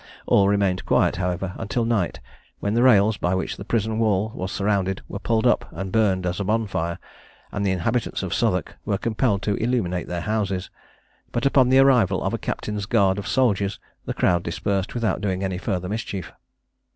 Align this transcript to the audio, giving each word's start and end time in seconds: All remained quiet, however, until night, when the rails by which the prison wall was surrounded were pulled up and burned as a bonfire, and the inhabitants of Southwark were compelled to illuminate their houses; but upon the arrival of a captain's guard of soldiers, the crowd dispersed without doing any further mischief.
All 0.25 0.47
remained 0.47 0.83
quiet, 0.87 1.17
however, 1.17 1.53
until 1.59 1.85
night, 1.85 2.19
when 2.59 2.73
the 2.73 2.81
rails 2.81 3.17
by 3.17 3.35
which 3.35 3.55
the 3.57 3.63
prison 3.63 3.99
wall 3.99 4.31
was 4.33 4.51
surrounded 4.51 5.03
were 5.07 5.19
pulled 5.19 5.45
up 5.45 5.69
and 5.71 5.91
burned 5.91 6.25
as 6.25 6.39
a 6.39 6.43
bonfire, 6.43 6.97
and 7.51 7.63
the 7.63 7.69
inhabitants 7.71 8.23
of 8.23 8.33
Southwark 8.33 8.79
were 8.83 8.97
compelled 8.97 9.43
to 9.43 9.53
illuminate 9.57 10.07
their 10.07 10.21
houses; 10.21 10.71
but 11.31 11.45
upon 11.45 11.69
the 11.69 11.77
arrival 11.77 12.23
of 12.23 12.33
a 12.33 12.39
captain's 12.39 12.87
guard 12.87 13.19
of 13.19 13.27
soldiers, 13.27 13.79
the 14.05 14.15
crowd 14.15 14.41
dispersed 14.41 14.95
without 14.95 15.21
doing 15.21 15.43
any 15.43 15.59
further 15.59 15.87
mischief. 15.87 16.31